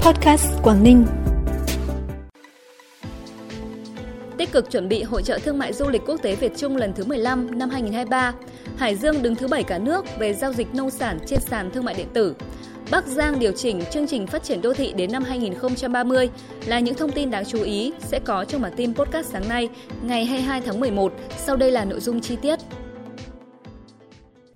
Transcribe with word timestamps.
Podcast 0.00 0.62
Quảng 0.62 0.82
Ninh. 0.82 1.06
Tích 4.38 4.52
cực 4.52 4.70
chuẩn 4.70 4.88
bị 4.88 5.02
hội 5.02 5.22
trợ 5.22 5.38
thương 5.38 5.58
mại 5.58 5.72
du 5.72 5.88
lịch 5.88 6.02
quốc 6.06 6.22
tế 6.22 6.36
Việt 6.36 6.52
Trung 6.56 6.76
lần 6.76 6.92
thứ 6.92 7.04
15 7.04 7.58
năm 7.58 7.70
2023, 7.70 8.32
Hải 8.76 8.96
Dương 8.96 9.22
đứng 9.22 9.34
thứ 9.34 9.48
7 9.48 9.62
cả 9.62 9.78
nước 9.78 10.04
về 10.18 10.34
giao 10.34 10.52
dịch 10.52 10.74
nông 10.74 10.90
sản 10.90 11.18
trên 11.26 11.40
sàn 11.40 11.70
thương 11.70 11.84
mại 11.84 11.94
điện 11.94 12.06
tử. 12.14 12.34
Bắc 12.90 13.06
Giang 13.06 13.38
điều 13.38 13.52
chỉnh 13.52 13.82
chương 13.90 14.06
trình 14.06 14.26
phát 14.26 14.42
triển 14.42 14.62
đô 14.62 14.74
thị 14.74 14.92
đến 14.92 15.12
năm 15.12 15.24
2030 15.24 16.28
là 16.66 16.80
những 16.80 16.94
thông 16.94 17.12
tin 17.12 17.30
đáng 17.30 17.44
chú 17.44 17.62
ý 17.62 17.92
sẽ 17.98 18.20
có 18.24 18.44
trong 18.44 18.62
bản 18.62 18.72
tin 18.76 18.94
podcast 18.94 19.26
sáng 19.32 19.48
nay, 19.48 19.68
ngày 20.02 20.24
22 20.24 20.60
tháng 20.60 20.80
11. 20.80 21.12
Sau 21.38 21.56
đây 21.56 21.70
là 21.70 21.84
nội 21.84 22.00
dung 22.00 22.20
chi 22.20 22.36
tiết. 22.42 22.58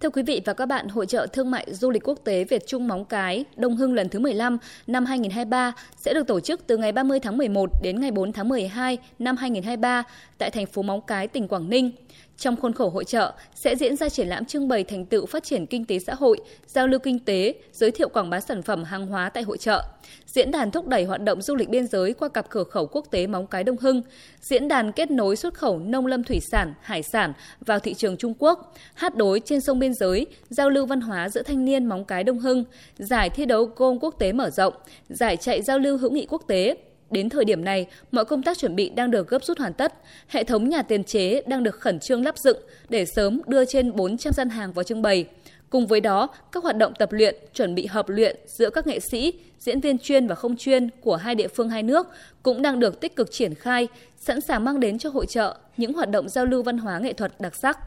Thưa 0.04 0.10
quý 0.10 0.22
vị 0.22 0.40
và 0.44 0.52
các 0.52 0.66
bạn, 0.66 0.88
Hội 0.88 1.06
trợ 1.06 1.26
Thương 1.32 1.50
mại 1.50 1.66
Du 1.70 1.90
lịch 1.90 2.08
Quốc 2.08 2.18
tế 2.24 2.44
Việt 2.44 2.66
Trung 2.66 2.88
Móng 2.88 3.04
Cái 3.04 3.44
Đông 3.56 3.76
Hưng 3.76 3.94
lần 3.94 4.08
thứ 4.08 4.18
15 4.18 4.58
năm 4.86 5.04
2023 5.04 5.72
sẽ 5.96 6.14
được 6.14 6.26
tổ 6.26 6.40
chức 6.40 6.66
từ 6.66 6.76
ngày 6.76 6.92
30 6.92 7.20
tháng 7.20 7.36
11 7.36 7.70
đến 7.82 8.00
ngày 8.00 8.10
4 8.10 8.32
tháng 8.32 8.48
12 8.48 8.98
năm 9.18 9.36
2023 9.36 10.02
tại 10.38 10.50
thành 10.50 10.66
phố 10.66 10.82
Móng 10.82 11.00
Cái, 11.06 11.28
tỉnh 11.28 11.48
Quảng 11.48 11.70
Ninh. 11.70 11.90
Trong 12.38 12.56
khuôn 12.56 12.72
khổ 12.72 12.88
hội 12.88 13.04
trợ 13.04 13.32
sẽ 13.54 13.76
diễn 13.76 13.96
ra 13.96 14.08
triển 14.08 14.28
lãm 14.28 14.44
trưng 14.44 14.68
bày 14.68 14.84
thành 14.84 15.06
tựu 15.06 15.26
phát 15.26 15.44
triển 15.44 15.66
kinh 15.66 15.84
tế 15.84 15.98
xã 15.98 16.14
hội, 16.14 16.38
giao 16.66 16.86
lưu 16.86 17.00
kinh 17.00 17.18
tế, 17.18 17.54
giới 17.72 17.90
thiệu 17.90 18.08
quảng 18.08 18.30
bá 18.30 18.40
sản 18.40 18.62
phẩm 18.62 18.84
hàng 18.84 19.06
hóa 19.06 19.30
tại 19.30 19.42
hội 19.42 19.58
trợ. 19.58 19.82
Diễn 20.26 20.50
đàn 20.50 20.70
thúc 20.70 20.88
đẩy 20.88 21.04
hoạt 21.04 21.20
động 21.20 21.42
du 21.42 21.54
lịch 21.54 21.68
biên 21.68 21.86
giới 21.86 22.14
qua 22.14 22.28
cặp 22.28 22.50
cửa 22.50 22.64
khẩu 22.64 22.86
quốc 22.86 23.06
tế 23.10 23.26
Móng 23.26 23.46
Cái 23.46 23.64
Đông 23.64 23.76
Hưng, 23.76 24.02
diễn 24.40 24.68
đàn 24.68 24.92
kết 24.92 25.10
nối 25.10 25.36
xuất 25.36 25.54
khẩu 25.54 25.78
nông 25.78 26.06
lâm 26.06 26.24
thủy 26.24 26.40
sản, 26.50 26.74
hải 26.80 27.02
sản 27.02 27.32
vào 27.60 27.78
thị 27.78 27.94
trường 27.94 28.16
Trung 28.16 28.34
Quốc, 28.38 28.74
hát 28.94 29.16
đối 29.16 29.40
trên 29.40 29.60
sông 29.60 29.78
biên 29.78 29.94
giới, 29.94 30.26
giao 30.48 30.70
lưu 30.70 30.86
văn 30.86 31.00
hóa 31.00 31.28
giữa 31.28 31.42
thanh 31.42 31.64
niên 31.64 31.86
Móng 31.86 32.04
Cái 32.04 32.24
Đông 32.24 32.38
Hưng, 32.38 32.64
giải 32.98 33.30
thi 33.30 33.46
đấu 33.46 33.70
gôn 33.76 33.98
quốc 33.98 34.14
tế 34.18 34.32
mở 34.32 34.50
rộng, 34.50 34.74
giải 35.08 35.36
chạy 35.36 35.62
giao 35.62 35.78
lưu 35.78 35.98
hữu 35.98 36.10
nghị 36.10 36.26
quốc 36.30 36.42
tế, 36.48 36.76
Đến 37.14 37.28
thời 37.28 37.44
điểm 37.44 37.64
này, 37.64 37.86
mọi 38.12 38.24
công 38.24 38.42
tác 38.42 38.58
chuẩn 38.58 38.76
bị 38.76 38.88
đang 38.88 39.10
được 39.10 39.28
gấp 39.28 39.44
rút 39.44 39.58
hoàn 39.58 39.72
tất. 39.72 39.94
Hệ 40.28 40.44
thống 40.44 40.68
nhà 40.68 40.82
tiền 40.82 41.04
chế 41.04 41.42
đang 41.46 41.62
được 41.62 41.80
khẩn 41.80 42.00
trương 42.00 42.24
lắp 42.24 42.38
dựng 42.38 42.58
để 42.88 43.04
sớm 43.04 43.40
đưa 43.46 43.64
trên 43.64 43.96
400 43.96 44.32
gian 44.32 44.48
hàng 44.48 44.72
vào 44.72 44.82
trưng 44.82 45.02
bày. 45.02 45.24
Cùng 45.70 45.86
với 45.86 46.00
đó, 46.00 46.28
các 46.52 46.62
hoạt 46.62 46.76
động 46.76 46.92
tập 46.98 47.12
luyện, 47.12 47.34
chuẩn 47.54 47.74
bị 47.74 47.86
hợp 47.86 48.08
luyện 48.08 48.36
giữa 48.46 48.70
các 48.70 48.86
nghệ 48.86 49.00
sĩ, 49.00 49.32
diễn 49.58 49.80
viên 49.80 49.98
chuyên 49.98 50.26
và 50.26 50.34
không 50.34 50.56
chuyên 50.56 50.90
của 51.00 51.16
hai 51.16 51.34
địa 51.34 51.48
phương 51.48 51.68
hai 51.68 51.82
nước 51.82 52.06
cũng 52.42 52.62
đang 52.62 52.80
được 52.80 53.00
tích 53.00 53.16
cực 53.16 53.32
triển 53.32 53.54
khai, 53.54 53.88
sẵn 54.16 54.40
sàng 54.40 54.64
mang 54.64 54.80
đến 54.80 54.98
cho 54.98 55.10
hội 55.10 55.26
trợ 55.26 55.56
những 55.76 55.92
hoạt 55.92 56.10
động 56.10 56.28
giao 56.28 56.46
lưu 56.46 56.62
văn 56.62 56.78
hóa 56.78 56.98
nghệ 56.98 57.12
thuật 57.12 57.32
đặc 57.40 57.56
sắc. 57.56 57.78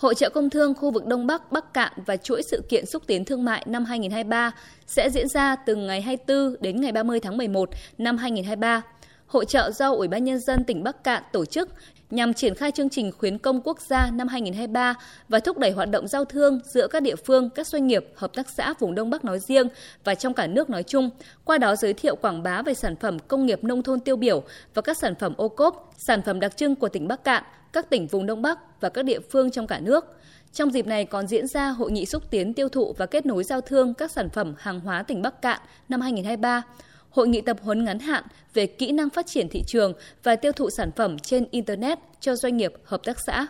Hội 0.00 0.14
trợ 0.14 0.30
công 0.30 0.50
thương 0.50 0.74
khu 0.74 0.90
vực 0.90 1.06
Đông 1.06 1.26
Bắc, 1.26 1.52
Bắc 1.52 1.74
Cạn 1.74 1.92
và 2.06 2.16
chuỗi 2.16 2.42
sự 2.50 2.62
kiện 2.68 2.86
xúc 2.86 3.02
tiến 3.06 3.24
thương 3.24 3.44
mại 3.44 3.64
năm 3.66 3.84
2023 3.84 4.52
sẽ 4.86 5.10
diễn 5.10 5.28
ra 5.28 5.56
từ 5.56 5.76
ngày 5.76 6.00
24 6.00 6.56
đến 6.60 6.80
ngày 6.80 6.92
30 6.92 7.20
tháng 7.20 7.36
11 7.36 7.70
năm 7.98 8.16
2023. 8.16 8.82
Hội 9.30 9.44
trợ 9.44 9.70
do 9.70 9.92
Ủy 9.92 10.08
ban 10.08 10.24
Nhân 10.24 10.38
dân 10.38 10.64
tỉnh 10.64 10.82
Bắc 10.82 11.04
Cạn 11.04 11.22
tổ 11.32 11.44
chức 11.44 11.68
nhằm 12.10 12.34
triển 12.34 12.54
khai 12.54 12.70
chương 12.70 12.88
trình 12.88 13.12
khuyến 13.12 13.38
công 13.38 13.60
quốc 13.60 13.80
gia 13.80 14.10
năm 14.10 14.28
2023 14.28 14.94
và 15.28 15.40
thúc 15.40 15.58
đẩy 15.58 15.70
hoạt 15.70 15.90
động 15.90 16.08
giao 16.08 16.24
thương 16.24 16.60
giữa 16.64 16.86
các 16.86 17.02
địa 17.02 17.16
phương, 17.16 17.50
các 17.50 17.66
doanh 17.66 17.86
nghiệp, 17.86 18.06
hợp 18.14 18.34
tác 18.34 18.48
xã 18.48 18.74
vùng 18.78 18.94
Đông 18.94 19.10
Bắc 19.10 19.24
nói 19.24 19.38
riêng 19.38 19.68
và 20.04 20.14
trong 20.14 20.34
cả 20.34 20.46
nước 20.46 20.70
nói 20.70 20.82
chung, 20.82 21.10
qua 21.44 21.58
đó 21.58 21.76
giới 21.76 21.94
thiệu 21.94 22.16
quảng 22.16 22.42
bá 22.42 22.62
về 22.62 22.74
sản 22.74 22.96
phẩm 22.96 23.18
công 23.18 23.46
nghiệp 23.46 23.64
nông 23.64 23.82
thôn 23.82 24.00
tiêu 24.00 24.16
biểu 24.16 24.42
và 24.74 24.82
các 24.82 24.98
sản 24.98 25.14
phẩm 25.14 25.34
ô 25.36 25.48
cốp, 25.48 25.92
sản 25.96 26.22
phẩm 26.22 26.40
đặc 26.40 26.56
trưng 26.56 26.76
của 26.76 26.88
tỉnh 26.88 27.08
Bắc 27.08 27.24
Cạn, 27.24 27.42
các 27.72 27.90
tỉnh 27.90 28.06
vùng 28.06 28.26
Đông 28.26 28.42
Bắc 28.42 28.80
và 28.80 28.88
các 28.88 29.04
địa 29.04 29.20
phương 29.30 29.50
trong 29.50 29.66
cả 29.66 29.80
nước. 29.80 30.04
Trong 30.52 30.70
dịp 30.70 30.86
này 30.86 31.04
còn 31.04 31.26
diễn 31.26 31.46
ra 31.46 31.68
hội 31.68 31.90
nghị 31.90 32.06
xúc 32.06 32.30
tiến 32.30 32.54
tiêu 32.54 32.68
thụ 32.68 32.94
và 32.98 33.06
kết 33.06 33.26
nối 33.26 33.44
giao 33.44 33.60
thương 33.60 33.94
các 33.94 34.10
sản 34.10 34.28
phẩm 34.30 34.54
hàng 34.58 34.80
hóa 34.80 35.02
tỉnh 35.02 35.22
Bắc 35.22 35.42
Cạn 35.42 35.60
năm 35.88 36.00
2023 36.00 36.62
hội 37.10 37.28
nghị 37.28 37.40
tập 37.40 37.56
huấn 37.62 37.84
ngắn 37.84 37.98
hạn 37.98 38.24
về 38.54 38.66
kỹ 38.66 38.92
năng 38.92 39.10
phát 39.10 39.26
triển 39.26 39.48
thị 39.48 39.62
trường 39.66 39.92
và 40.22 40.36
tiêu 40.36 40.52
thụ 40.52 40.70
sản 40.70 40.90
phẩm 40.96 41.18
trên 41.18 41.46
Internet 41.50 41.98
cho 42.20 42.36
doanh 42.36 42.56
nghiệp, 42.56 42.72
hợp 42.84 43.00
tác 43.04 43.16
xã. 43.26 43.46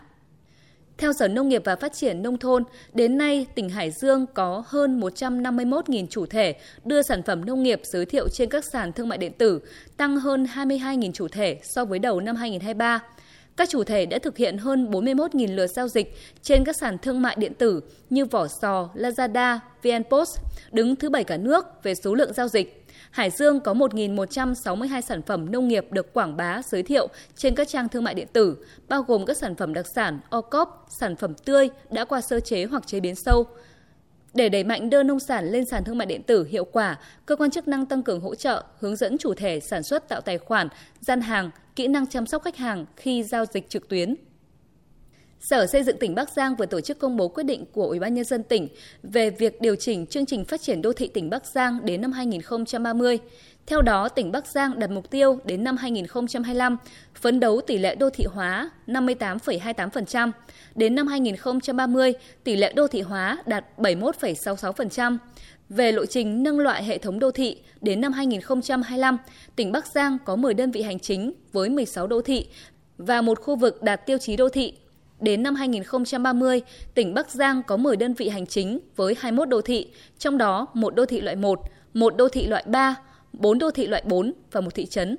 Theo 0.99 1.13
Sở 1.13 1.29
Nông 1.29 1.49
nghiệp 1.49 1.63
và 1.65 1.77
Phát 1.77 1.93
triển 1.93 2.23
Nông 2.23 2.39
thôn, 2.39 2.65
đến 2.93 3.19
nay 3.19 3.47
tỉnh 3.55 3.69
Hải 3.69 3.91
Dương 3.91 4.27
có 4.35 4.63
hơn 4.67 5.01
151.000 5.01 6.07
chủ 6.07 6.27
thể 6.27 6.55
đưa 6.85 7.03
sản 7.03 7.23
phẩm 7.23 7.45
nông 7.45 7.63
nghiệp 7.63 7.81
giới 7.85 8.07
thiệu 8.07 8.29
trên 8.29 8.49
các 8.49 8.65
sàn 8.73 8.93
thương 8.93 9.09
mại 9.09 9.19
điện 9.19 9.33
tử, 9.39 9.61
tăng 9.97 10.17
hơn 10.17 10.47
22.000 10.55 11.13
chủ 11.13 11.29
thể 11.29 11.59
so 11.63 11.85
với 11.85 11.99
đầu 11.99 12.21
năm 12.21 12.37
2023. 12.37 13.01
Các 13.57 13.69
chủ 13.69 13.85
thể 13.85 14.07
đã 14.07 14.19
thực 14.19 14.37
hiện 14.37 14.59
hơn 14.59 14.91
41.000 14.91 15.55
lượt 15.55 15.67
giao 15.67 15.89
dịch 15.89 16.17
trên 16.43 16.65
các 16.65 16.77
sàn 16.77 16.99
thương 16.99 17.23
mại 17.23 17.37
điện 17.39 17.55
tử 17.55 17.81
như 18.11 18.25
Vỏ 18.25 18.47
Sò, 18.49 18.89
Lazada, 18.95 19.59
VnPost, 19.83 20.39
đứng 20.73 20.97
thứ 20.97 21.11
bảy 21.11 21.25
cả 21.25 21.37
nước 21.37 21.65
về 21.83 21.95
số 21.95 22.15
lượng 22.15 22.33
giao 22.33 22.49
dịch. 22.49 22.87
Hải 23.11 23.31
Dương 23.31 23.61
có 23.61 23.75
1.162 23.75 25.01
sản 25.01 25.23
phẩm 25.23 25.53
nông 25.53 25.69
nghiệp 25.69 25.87
được 25.91 26.13
quảng 26.13 26.37
bá, 26.37 26.61
giới 26.65 26.83
thiệu 26.83 27.09
trên 27.37 27.55
các 27.55 27.69
trang 27.69 27.89
thương 27.89 28.05
mại 28.05 28.15
điện 28.15 28.29
tử, 28.33 28.57
bao 28.89 29.03
gồm 29.03 29.27
các 29.27 29.37
sản 29.37 29.55
phẩm 29.55 29.75
đặc 29.75 29.87
sản, 29.95 30.21
o 30.31 30.41
cóp, 30.41 30.87
sản 30.89 31.17
phẩm 31.17 31.35
tươi 31.35 31.69
đã 31.91 32.05
qua 32.05 32.21
sơ 32.21 32.41
chế 32.41 32.65
hoặc 32.65 32.87
chế 32.87 33.01
biến 33.01 33.15
sâu. 33.15 33.47
Để 34.35 34.49
đẩy 34.49 34.65
mạnh 34.65 34.91
đưa 34.91 35.03
nông 35.03 35.21
sản 35.21 35.51
lên 35.51 35.65
sàn 35.65 35.85
thương 35.85 35.99
mại 35.99 36.07
điện 36.07 36.23
tử 36.23 36.45
hiệu 36.45 36.65
quả, 36.65 36.99
cơ 37.27 37.37
quan 37.37 37.51
chức 37.51 37.69
năng 37.69 37.87
tăng 37.87 38.03
cường 38.03 38.21
hỗ 38.21 38.35
trợ, 38.35 38.65
hướng 38.79 38.97
dẫn 38.97 39.19
chủ 39.19 39.35
thể 39.35 39.61
sản 39.61 39.83
xuất 39.83 40.09
tạo 40.09 40.21
tài 40.21 40.39
khoản, 40.39 40.69
gian 41.01 41.21
hàng, 41.21 41.51
kỹ 41.77 41.89
năng 41.89 42.07
chăm 42.07 42.27
sóc 42.27 42.43
khách 42.43 42.57
hàng 42.57 42.87
khi 42.97 43.23
giao 43.23 43.45
dịch 43.45 43.69
trực 43.69 43.89
tuyến. 43.89 44.15
Sở 45.41 45.67
Xây 45.67 45.83
dựng 45.83 45.99
tỉnh 45.99 46.15
Bắc 46.15 46.31
Giang 46.31 46.57
vừa 46.57 46.67
tổ 46.67 46.81
chức 46.81 46.99
công 46.99 47.17
bố 47.17 47.29
quyết 47.29 47.43
định 47.43 47.65
của 47.73 47.87
Ủy 47.87 47.99
ban 47.99 48.15
nhân 48.15 48.25
dân 48.25 48.43
tỉnh 48.43 48.69
về 49.03 49.31
việc 49.31 49.61
điều 49.61 49.77
chỉnh 49.77 50.07
chương 50.07 50.27
trình 50.27 50.45
phát 50.45 50.61
triển 50.61 50.83
đô 50.83 50.93
thị 50.93 51.09
tỉnh 51.15 51.31
Bắc 51.31 51.47
Giang 51.47 51.85
đến 51.85 52.01
năm 52.01 52.13
2030. 52.13 53.19
Theo 53.67 53.83
đó, 53.83 54.09
tỉnh 54.09 54.33
Bắc 54.33 54.47
Giang 54.47 54.79
đặt 54.79 54.91
mục 54.91 55.11
tiêu 55.11 55.39
đến 55.45 55.65
năm 55.65 55.77
2025 55.77 56.77
phấn 57.15 57.41
đấu 57.41 57.61
tỷ 57.61 57.79
lệ 57.79 57.95
đô 57.95 58.11
thị 58.11 58.25
hóa 58.25 58.71
58,28%, 58.87 60.31
đến 60.75 60.95
năm 60.95 61.07
2030 61.07 62.13
tỷ 62.45 62.57
lệ 62.57 62.73
đô 62.73 62.87
thị 62.89 63.01
hóa 63.01 63.39
đạt 63.47 63.65
71,66%. 63.79 65.19
Về 65.69 65.93
lộ 65.93 66.07
trình 66.07 66.43
nâng 66.43 66.59
loại 66.59 66.85
hệ 66.85 66.99
thống 66.99 67.19
đô 67.19 67.31
thị, 67.31 67.57
đến 67.81 68.01
năm 68.01 68.13
2025, 68.13 69.19
tỉnh 69.57 69.73
Bắc 69.73 69.87
Giang 69.87 70.19
có 70.25 70.37
10 70.37 70.55
đơn 70.55 70.71
vị 70.71 70.83
hành 70.83 70.99
chính 70.99 71.33
với 71.53 71.69
16 71.69 72.07
đô 72.07 72.23
thị 72.23 72.47
và 72.99 73.21
một 73.21 73.41
khu 73.41 73.57
vực 73.57 73.83
đạt 73.83 74.07
tiêu 74.07 74.19
chí 74.19 74.37
đô 74.37 74.49
thị 74.49 74.75
Đến 75.21 75.43
năm 75.43 75.55
2030, 75.55 76.63
tỉnh 76.95 77.15
Bắc 77.15 77.31
Giang 77.31 77.63
có 77.63 77.77
10 77.77 77.97
đơn 77.97 78.15
vị 78.15 78.29
hành 78.29 78.47
chính 78.47 78.79
với 78.97 79.15
21 79.19 79.49
đô 79.49 79.61
thị, 79.61 79.87
trong 80.19 80.39
đó 80.39 80.67
một 80.75 80.95
đô 80.95 81.07
thị 81.07 81.21
loại 81.21 81.37
1, 81.37 81.61
một 81.95 82.17
đô 82.17 82.29
thị 82.29 82.47
loại 82.47 82.65
3, 82.67 82.95
4 83.33 83.59
đô 83.59 83.71
thị 83.71 83.87
loại 83.87 84.03
4 84.07 84.33
và 84.53 84.61
một 84.61 84.75
thị 84.75 84.87
trấn. 84.87 85.17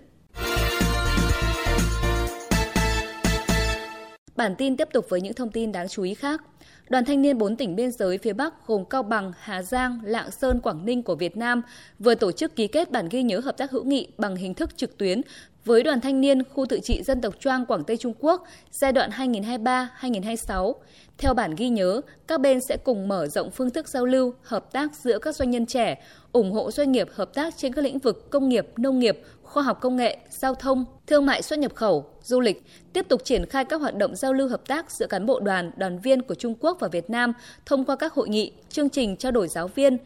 Bản 4.35 4.55
tin 4.57 4.77
tiếp 4.77 4.87
tục 4.93 5.05
với 5.09 5.21
những 5.21 5.33
thông 5.33 5.51
tin 5.51 5.71
đáng 5.71 5.87
chú 5.87 6.03
ý 6.03 6.13
khác. 6.13 6.41
Đoàn 6.89 7.05
thanh 7.05 7.21
niên 7.21 7.37
4 7.37 7.55
tỉnh 7.55 7.75
biên 7.75 7.91
giới 7.91 8.17
phía 8.17 8.33
Bắc 8.33 8.67
gồm 8.67 8.85
Cao 8.85 9.03
Bằng, 9.03 9.33
Hà 9.39 9.61
Giang, 9.61 9.99
Lạng 10.03 10.31
Sơn, 10.31 10.59
Quảng 10.59 10.85
Ninh 10.85 11.03
của 11.03 11.15
Việt 11.15 11.37
Nam 11.37 11.61
vừa 11.99 12.15
tổ 12.15 12.31
chức 12.31 12.55
ký 12.55 12.67
kết 12.67 12.91
bản 12.91 13.07
ghi 13.09 13.23
nhớ 13.23 13.39
hợp 13.39 13.57
tác 13.57 13.71
hữu 13.71 13.83
nghị 13.83 14.07
bằng 14.17 14.35
hình 14.35 14.53
thức 14.53 14.77
trực 14.77 14.97
tuyến 14.97 15.21
với 15.65 15.83
Đoàn 15.83 16.01
Thanh 16.01 16.21
niên 16.21 16.43
Khu 16.43 16.65
tự 16.65 16.79
trị 16.83 17.03
dân 17.03 17.21
tộc 17.21 17.33
Choang 17.39 17.65
Quảng 17.65 17.83
Tây 17.83 17.97
Trung 17.97 18.13
Quốc 18.19 18.43
giai 18.71 18.91
đoạn 18.91 19.09
2023-2026. 19.09 20.73
Theo 21.17 21.33
bản 21.33 21.55
ghi 21.55 21.69
nhớ, 21.69 22.01
các 22.27 22.41
bên 22.41 22.59
sẽ 22.69 22.77
cùng 22.83 23.07
mở 23.07 23.27
rộng 23.27 23.51
phương 23.51 23.69
thức 23.69 23.87
giao 23.87 24.05
lưu, 24.05 24.33
hợp 24.43 24.71
tác 24.71 24.95
giữa 24.95 25.19
các 25.19 25.35
doanh 25.35 25.51
nhân 25.51 25.65
trẻ, 25.65 26.03
ủng 26.31 26.51
hộ 26.51 26.71
doanh 26.71 26.91
nghiệp 26.91 27.07
hợp 27.13 27.33
tác 27.33 27.53
trên 27.57 27.73
các 27.73 27.81
lĩnh 27.81 27.99
vực 27.99 28.29
công 28.29 28.49
nghiệp, 28.49 28.67
nông 28.77 28.99
nghiệp, 28.99 29.21
khoa 29.43 29.63
học 29.63 29.77
công 29.81 29.95
nghệ, 29.95 30.17
giao 30.29 30.55
thông, 30.55 30.85
thương 31.07 31.25
mại 31.25 31.41
xuất 31.41 31.59
nhập 31.59 31.75
khẩu, 31.75 32.05
du 32.23 32.39
lịch, 32.39 32.63
tiếp 32.93 33.05
tục 33.09 33.21
triển 33.23 33.45
khai 33.45 33.65
các 33.65 33.81
hoạt 33.81 33.95
động 33.95 34.15
giao 34.15 34.33
lưu 34.33 34.47
hợp 34.47 34.67
tác 34.67 34.91
giữa 34.91 35.07
cán 35.07 35.25
bộ 35.25 35.39
đoàn, 35.39 35.71
đoàn 35.77 35.99
viên 35.99 36.21
của 36.21 36.35
Trung 36.35 36.55
Quốc 36.59 36.77
và 36.79 36.87
Việt 36.87 37.09
Nam 37.09 37.33
thông 37.65 37.85
qua 37.85 37.95
các 37.95 38.13
hội 38.13 38.29
nghị, 38.29 38.51
chương 38.69 38.89
trình 38.89 39.17
trao 39.17 39.31
đổi 39.31 39.47
giáo 39.47 39.67
viên, 39.67 39.97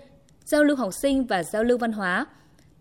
giao 0.46 0.64
lưu 0.64 0.78
học 0.78 0.94
sinh 0.94 1.26
và 1.26 1.44
giao 1.44 1.64
lưu 1.64 1.78
văn 1.78 1.92
hóa, 1.92 2.26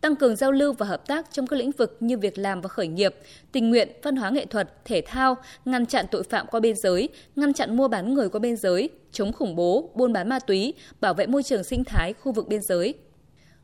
tăng 0.05 0.17
cường 0.17 0.37
giao 0.37 0.53
lưu 0.53 0.73
và 0.73 0.87
hợp 0.87 1.07
tác 1.07 1.27
trong 1.33 1.47
các 1.47 1.57
lĩnh 1.57 1.71
vực 1.71 1.97
như 2.01 2.19
việc 2.19 2.39
làm 2.39 2.61
và 2.61 2.69
khởi 2.69 2.87
nghiệp, 2.87 3.15
tình 3.53 3.71
nguyện, 3.71 3.89
văn 4.03 4.17
hóa 4.17 4.31
nghệ 4.31 4.47
thuật, 4.47 4.85
thể 4.85 5.03
thao, 5.07 5.37
ngăn 5.65 5.87
chặn 5.87 6.07
tội 6.11 6.23
phạm 6.23 6.47
qua 6.47 6.61
biên 6.61 6.77
giới, 6.77 7.09
ngăn 7.37 7.53
chặn 7.53 7.77
mua 7.77 7.89
bán 7.89 8.15
người 8.15 8.29
qua 8.29 8.39
biên 8.39 8.57
giới, 8.57 8.91
chống 9.13 9.33
khủng 9.33 9.57
bố, 9.57 9.91
buôn 9.95 10.13
bán 10.13 10.29
ma 10.29 10.39
túy, 10.39 10.75
bảo 11.01 11.15
vệ 11.15 11.27
môi 11.27 11.43
trường 11.43 11.65
sinh 11.65 11.85
thái 11.85 12.13
khu 12.13 12.33
vực 12.33 12.49
biên 12.49 12.63
giới. 12.63 12.95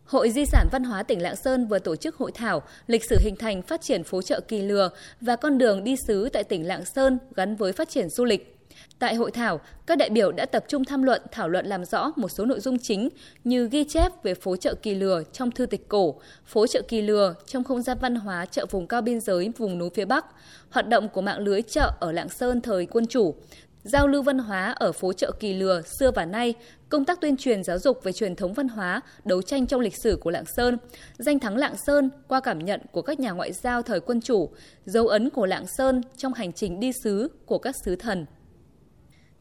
Hội 0.05 0.31
Di 0.31 0.45
sản 0.45 0.69
Văn 0.73 0.85
hóa 0.85 1.03
tỉnh 1.03 1.23
Lạng 1.23 1.37
Sơn 1.37 1.67
vừa 1.67 1.79
tổ 1.79 1.97
chức 1.97 2.17
hội 2.17 2.33
thảo 2.33 2.63
lịch 2.87 3.05
sử 3.05 3.17
hình 3.21 3.37
thành 3.37 3.63
phát 3.63 3.81
triển 3.81 4.05
phố 4.05 4.23
chợ 4.23 4.41
Kỳ 4.49 4.63
Lừa 4.63 4.91
và 5.21 5.37
con 5.37 5.59
đường 5.59 5.85
đi 5.85 5.97
sứ 6.07 6.29
tại 6.29 6.45
tỉnh 6.45 6.67
Lạng 6.67 6.85
Sơn 6.85 7.19
gắn 7.37 7.57
với 7.57 7.73
phát 7.73 7.89
triển 7.89 8.09
du 8.09 8.25
lịch. 8.25 8.60
Tại 8.99 9.15
hội 9.15 9.31
thảo, 9.31 9.61
các 9.87 9.99
đại 9.99 10.11
biểu 10.11 10.33
đã 10.33 10.47
tập 10.47 10.65
trung 10.69 10.85
tham 10.85 11.03
luận, 11.03 11.23
thảo 11.33 11.49
luận 11.49 11.67
làm 11.67 11.85
rõ 11.85 12.13
một 12.17 12.29
số 12.29 12.45
nội 12.45 12.61
dung 12.61 12.79
chính 12.79 13.09
như 13.45 13.69
ghi 13.69 13.85
chép 13.85 14.13
về 14.23 14.35
phố 14.35 14.57
chợ 14.57 14.75
Kỳ 14.83 14.95
Lừa 14.95 15.23
trong 15.33 15.51
thư 15.51 15.67
tịch 15.67 15.89
cổ, 15.89 16.21
phố 16.47 16.67
chợ 16.67 16.83
Kỳ 16.89 17.03
Lừa 17.03 17.35
trong 17.47 17.65
không 17.65 17.83
gian 17.83 17.99
văn 18.01 18.15
hóa 18.15 18.47
chợ 18.47 18.67
vùng 18.71 18.87
cao 18.87 19.03
biên 19.03 19.21
giới 19.21 19.53
vùng 19.59 19.79
núi 19.79 19.91
phía 19.95 20.05
Bắc, 20.05 20.27
hoạt 20.71 20.89
động 20.89 21.09
của 21.09 21.21
mạng 21.21 21.39
lưới 21.39 21.63
chợ 21.63 21.93
ở 22.01 22.13
Lạng 22.13 22.29
Sơn 22.29 22.61
thời 22.61 22.87
quân 22.87 23.07
chủ, 23.07 23.35
giao 23.83 24.09
lưu 24.09 24.23
văn 24.23 24.39
hóa 24.39 24.73
ở 24.73 24.93
phố 24.93 25.13
chợ 25.13 25.33
Kỳ 25.41 25.55
Lừa 25.55 25.83
xưa 25.99 26.11
và 26.11 26.25
nay, 26.25 26.55
công 26.89 27.05
tác 27.05 27.21
tuyên 27.21 27.37
truyền 27.37 27.65
giáo 27.65 27.79
dục 27.79 28.01
về 28.05 28.13
truyền 28.13 28.37
thống 28.37 28.55
văn 28.55 28.69
hóa, 28.69 29.01
đấu 29.25 29.43
tranh 29.43 29.67
trong 29.67 29.81
lịch 29.81 29.97
sử 30.03 30.19
của 30.21 30.31
Lạng 30.31 30.45
Sơn, 30.57 30.79
danh 31.19 31.39
thắng 31.39 31.57
Lạng 31.57 31.75
Sơn 31.87 32.11
qua 32.29 32.41
cảm 32.41 32.59
nhận 32.59 32.81
của 32.93 33.03
các 33.03 33.21
nhà 33.21 33.31
ngoại 33.31 33.53
giao 33.53 33.83
thời 33.83 34.01
quân 34.01 34.21
chủ, 34.21 34.51
dấu 34.85 35.07
ấn 35.07 35.31
của 35.31 35.47
Lạng 35.47 35.67
Sơn 35.67 36.03
trong 36.17 36.35
hành 36.35 36.53
trình 36.53 36.81
đi 36.81 36.93
sứ 37.05 37.29
của 37.47 37.59
các 37.59 37.77
sứ 37.85 37.97
thần. 37.97 38.27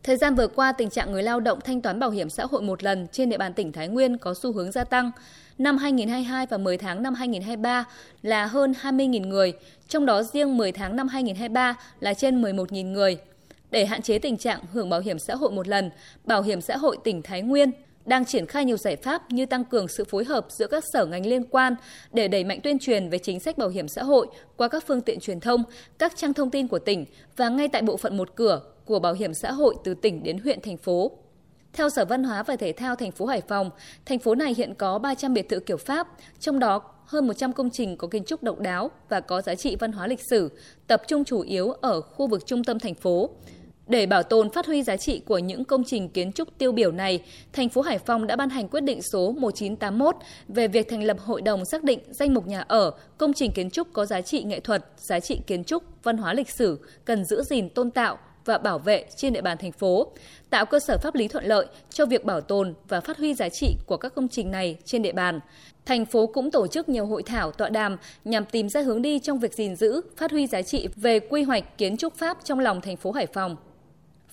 Thời 0.09 0.17
gian 0.17 0.35
vừa 0.35 0.47
qua, 0.47 0.71
tình 0.71 0.89
trạng 0.89 1.11
người 1.11 1.23
lao 1.23 1.39
động 1.39 1.59
thanh 1.61 1.81
toán 1.81 1.99
bảo 1.99 2.09
hiểm 2.09 2.29
xã 2.29 2.45
hội 2.45 2.61
một 2.61 2.83
lần 2.83 3.07
trên 3.11 3.29
địa 3.29 3.37
bàn 3.37 3.53
tỉnh 3.53 3.71
Thái 3.71 3.87
Nguyên 3.87 4.17
có 4.17 4.33
xu 4.33 4.51
hướng 4.51 4.71
gia 4.71 4.83
tăng. 4.83 5.11
Năm 5.57 5.77
2022 5.77 6.45
và 6.45 6.57
10 6.57 6.77
tháng 6.77 7.03
năm 7.03 7.13
2023 7.13 7.85
là 8.21 8.45
hơn 8.45 8.73
20.000 8.81 9.27
người, 9.27 9.53
trong 9.87 10.05
đó 10.05 10.23
riêng 10.23 10.57
10 10.57 10.71
tháng 10.71 10.95
năm 10.95 11.07
2023 11.07 11.75
là 11.99 12.13
trên 12.13 12.41
11.000 12.41 12.91
người. 12.91 13.17
Để 13.71 13.85
hạn 13.85 14.01
chế 14.01 14.19
tình 14.19 14.37
trạng 14.37 14.59
hưởng 14.73 14.89
bảo 14.89 14.99
hiểm 14.99 15.19
xã 15.19 15.35
hội 15.35 15.51
một 15.51 15.67
lần, 15.67 15.89
Bảo 16.23 16.41
hiểm 16.41 16.61
xã 16.61 16.77
hội 16.77 16.97
tỉnh 17.03 17.21
Thái 17.21 17.41
Nguyên 17.41 17.71
đang 18.05 18.25
triển 18.25 18.45
khai 18.45 18.65
nhiều 18.65 18.77
giải 18.77 18.95
pháp 18.95 19.31
như 19.31 19.45
tăng 19.45 19.65
cường 19.65 19.87
sự 19.87 20.03
phối 20.03 20.25
hợp 20.25 20.45
giữa 20.49 20.67
các 20.67 20.83
sở 20.93 21.05
ngành 21.05 21.25
liên 21.25 21.43
quan 21.43 21.75
để 22.13 22.27
đẩy 22.27 22.43
mạnh 22.43 22.59
tuyên 22.63 22.79
truyền 22.79 23.09
về 23.09 23.17
chính 23.17 23.39
sách 23.39 23.57
bảo 23.57 23.69
hiểm 23.69 23.87
xã 23.87 24.03
hội 24.03 24.27
qua 24.57 24.67
các 24.67 24.83
phương 24.87 25.01
tiện 25.01 25.19
truyền 25.19 25.39
thông, 25.39 25.63
các 25.97 26.13
trang 26.15 26.33
thông 26.33 26.49
tin 26.49 26.67
của 26.67 26.79
tỉnh 26.79 27.05
và 27.37 27.49
ngay 27.49 27.67
tại 27.67 27.81
bộ 27.81 27.97
phận 27.97 28.17
một 28.17 28.35
cửa 28.35 28.61
của 28.89 28.99
bảo 28.99 29.13
hiểm 29.13 29.33
xã 29.33 29.51
hội 29.51 29.75
từ 29.83 29.93
tỉnh 29.93 30.23
đến 30.23 30.37
huyện 30.37 30.61
thành 30.61 30.77
phố. 30.77 31.11
Theo 31.73 31.89
Sở 31.89 32.05
Văn 32.05 32.23
hóa 32.23 32.43
và 32.43 32.55
Thể 32.55 32.71
thao 32.71 32.95
thành 32.95 33.11
phố 33.11 33.25
Hải 33.25 33.41
Phòng, 33.41 33.69
thành 34.05 34.19
phố 34.19 34.35
này 34.35 34.53
hiện 34.57 34.73
có 34.75 34.99
300 34.99 35.33
biệt 35.33 35.49
thự 35.49 35.59
kiểu 35.59 35.77
Pháp, 35.77 36.07
trong 36.39 36.59
đó 36.59 36.81
hơn 37.05 37.27
100 37.27 37.53
công 37.53 37.69
trình 37.69 37.97
có 37.97 38.07
kiến 38.07 38.23
trúc 38.23 38.43
độc 38.43 38.59
đáo 38.59 38.91
và 39.09 39.19
có 39.19 39.41
giá 39.41 39.55
trị 39.55 39.75
văn 39.75 39.91
hóa 39.91 40.07
lịch 40.07 40.19
sử, 40.29 40.51
tập 40.87 41.01
trung 41.07 41.23
chủ 41.23 41.41
yếu 41.41 41.71
ở 41.71 42.01
khu 42.01 42.27
vực 42.27 42.45
trung 42.45 42.63
tâm 42.63 42.79
thành 42.79 42.95
phố. 42.95 43.29
Để 43.87 44.05
bảo 44.05 44.23
tồn 44.23 44.49
phát 44.49 44.65
huy 44.65 44.83
giá 44.83 44.97
trị 44.97 45.21
của 45.25 45.37
những 45.37 45.65
công 45.65 45.83
trình 45.83 46.09
kiến 46.09 46.31
trúc 46.31 46.57
tiêu 46.57 46.71
biểu 46.71 46.91
này, 46.91 47.23
thành 47.53 47.69
phố 47.69 47.81
Hải 47.81 47.99
Phòng 47.99 48.27
đã 48.27 48.35
ban 48.35 48.49
hành 48.49 48.67
quyết 48.67 48.81
định 48.81 49.01
số 49.01 49.31
1981 49.31 50.15
về 50.47 50.67
việc 50.67 50.89
thành 50.89 51.03
lập 51.03 51.17
hội 51.19 51.41
đồng 51.41 51.65
xác 51.65 51.83
định 51.83 51.99
danh 52.09 52.33
mục 52.33 52.47
nhà 52.47 52.61
ở, 52.67 52.91
công 53.17 53.33
trình 53.33 53.51
kiến 53.51 53.69
trúc 53.69 53.93
có 53.93 54.05
giá 54.05 54.21
trị 54.21 54.43
nghệ 54.43 54.59
thuật, 54.59 54.85
giá 54.97 55.19
trị 55.19 55.39
kiến 55.47 55.63
trúc, 55.63 55.83
văn 56.03 56.17
hóa 56.17 56.33
lịch 56.33 56.49
sử 56.49 56.79
cần 57.05 57.25
giữ 57.25 57.43
gìn 57.43 57.69
tôn 57.69 57.91
tạo 57.91 58.17
và 58.49 58.57
bảo 58.57 58.79
vệ 58.79 59.05
trên 59.15 59.33
địa 59.33 59.41
bàn 59.41 59.57
thành 59.57 59.71
phố, 59.71 60.07
tạo 60.49 60.65
cơ 60.65 60.79
sở 60.79 60.97
pháp 60.97 61.15
lý 61.15 61.27
thuận 61.27 61.45
lợi 61.45 61.65
cho 61.89 62.05
việc 62.05 62.25
bảo 62.25 62.41
tồn 62.41 62.73
và 62.87 63.01
phát 63.01 63.17
huy 63.17 63.33
giá 63.33 63.49
trị 63.49 63.75
của 63.85 63.97
các 63.97 64.15
công 64.15 64.27
trình 64.27 64.51
này 64.51 64.77
trên 64.85 65.01
địa 65.01 65.11
bàn. 65.11 65.39
Thành 65.85 66.05
phố 66.05 66.27
cũng 66.27 66.51
tổ 66.51 66.67
chức 66.67 66.89
nhiều 66.89 67.05
hội 67.05 67.23
thảo 67.23 67.51
tọa 67.51 67.69
đàm 67.69 67.97
nhằm 68.25 68.45
tìm 68.45 68.69
ra 68.69 68.81
hướng 68.81 69.01
đi 69.01 69.19
trong 69.19 69.39
việc 69.39 69.53
gìn 69.53 69.75
giữ, 69.75 70.01
phát 70.17 70.31
huy 70.31 70.47
giá 70.47 70.61
trị 70.61 70.87
về 70.95 71.19
quy 71.19 71.43
hoạch 71.43 71.77
kiến 71.77 71.97
trúc 71.97 72.15
Pháp 72.15 72.37
trong 72.43 72.59
lòng 72.59 72.81
thành 72.81 72.97
phố 72.97 73.11
Hải 73.11 73.25
Phòng. 73.25 73.55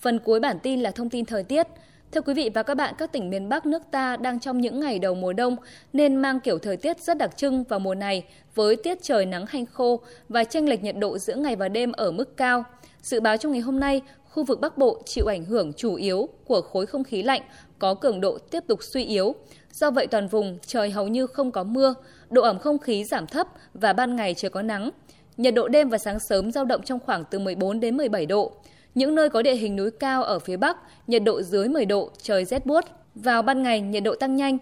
Phần 0.00 0.18
cuối 0.18 0.40
bản 0.40 0.58
tin 0.62 0.80
là 0.80 0.90
thông 0.90 1.10
tin 1.10 1.24
thời 1.24 1.42
tiết. 1.42 1.66
Thưa 2.12 2.20
quý 2.20 2.34
vị 2.34 2.50
và 2.54 2.62
các 2.62 2.74
bạn, 2.74 2.94
các 2.98 3.12
tỉnh 3.12 3.30
miền 3.30 3.48
Bắc 3.48 3.66
nước 3.66 3.82
ta 3.90 4.16
đang 4.16 4.40
trong 4.40 4.60
những 4.60 4.80
ngày 4.80 4.98
đầu 4.98 5.14
mùa 5.14 5.32
đông 5.32 5.56
nên 5.92 6.16
mang 6.16 6.40
kiểu 6.40 6.58
thời 6.58 6.76
tiết 6.76 7.00
rất 7.00 7.18
đặc 7.18 7.36
trưng 7.36 7.64
vào 7.64 7.78
mùa 7.78 7.94
này 7.94 8.24
với 8.54 8.76
tiết 8.76 8.98
trời 9.02 9.26
nắng 9.26 9.46
hanh 9.46 9.66
khô 9.66 10.00
và 10.28 10.44
chênh 10.44 10.68
lệch 10.68 10.82
nhiệt 10.82 10.96
độ 10.96 11.18
giữa 11.18 11.34
ngày 11.34 11.56
và 11.56 11.68
đêm 11.68 11.92
ở 11.92 12.10
mức 12.10 12.36
cao. 12.36 12.64
Dự 13.02 13.20
báo 13.20 13.36
trong 13.36 13.52
ngày 13.52 13.60
hôm 13.60 13.80
nay, 13.80 14.02
khu 14.30 14.44
vực 14.44 14.60
Bắc 14.60 14.78
Bộ 14.78 15.02
chịu 15.06 15.26
ảnh 15.26 15.44
hưởng 15.44 15.72
chủ 15.72 15.94
yếu 15.94 16.28
của 16.44 16.60
khối 16.60 16.86
không 16.86 17.04
khí 17.04 17.22
lạnh 17.22 17.42
có 17.78 17.94
cường 17.94 18.20
độ 18.20 18.38
tiếp 18.38 18.64
tục 18.66 18.82
suy 18.82 19.04
yếu. 19.04 19.34
Do 19.72 19.90
vậy 19.90 20.06
toàn 20.06 20.28
vùng 20.28 20.58
trời 20.66 20.90
hầu 20.90 21.08
như 21.08 21.26
không 21.26 21.50
có 21.50 21.64
mưa, 21.64 21.94
độ 22.30 22.42
ẩm 22.42 22.58
không 22.58 22.78
khí 22.78 23.04
giảm 23.04 23.26
thấp 23.26 23.46
và 23.74 23.92
ban 23.92 24.16
ngày 24.16 24.34
trời 24.34 24.50
có 24.50 24.62
nắng. 24.62 24.90
Nhiệt 25.36 25.54
độ 25.54 25.68
đêm 25.68 25.88
và 25.88 25.98
sáng 25.98 26.20
sớm 26.20 26.52
dao 26.52 26.64
động 26.64 26.82
trong 26.82 27.00
khoảng 27.00 27.24
từ 27.30 27.38
14 27.38 27.80
đến 27.80 27.96
17 27.96 28.26
độ. 28.26 28.52
Những 28.96 29.14
nơi 29.14 29.30
có 29.30 29.42
địa 29.42 29.54
hình 29.54 29.76
núi 29.76 29.90
cao 29.90 30.22
ở 30.22 30.38
phía 30.38 30.56
Bắc, 30.56 30.76
nhiệt 31.06 31.22
độ 31.24 31.42
dưới 31.42 31.68
10 31.68 31.84
độ, 31.84 32.10
trời 32.22 32.44
rét 32.44 32.66
buốt. 32.66 32.84
Vào 33.14 33.42
ban 33.42 33.62
ngày, 33.62 33.80
nhiệt 33.80 34.02
độ 34.02 34.14
tăng 34.14 34.36
nhanh. 34.36 34.58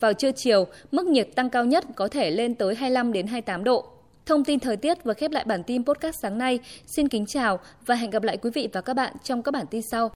Vào 0.00 0.12
trưa 0.12 0.32
chiều, 0.32 0.66
mức 0.92 1.06
nhiệt 1.06 1.28
tăng 1.34 1.50
cao 1.50 1.64
nhất 1.64 1.84
có 1.94 2.08
thể 2.08 2.30
lên 2.30 2.54
tới 2.54 2.74
25 2.74 3.12
đến 3.12 3.26
28 3.26 3.64
độ. 3.64 3.86
Thông 4.26 4.44
tin 4.44 4.60
thời 4.60 4.76
tiết 4.76 5.04
vừa 5.04 5.12
khép 5.12 5.30
lại 5.30 5.44
bản 5.44 5.62
tin 5.62 5.84
podcast 5.84 6.20
sáng 6.20 6.38
nay. 6.38 6.58
Xin 6.86 7.08
kính 7.08 7.26
chào 7.26 7.60
và 7.86 7.94
hẹn 7.94 8.10
gặp 8.10 8.22
lại 8.22 8.36
quý 8.36 8.50
vị 8.54 8.68
và 8.72 8.80
các 8.80 8.94
bạn 8.94 9.12
trong 9.22 9.42
các 9.42 9.52
bản 9.52 9.66
tin 9.70 9.82
sau. 9.82 10.06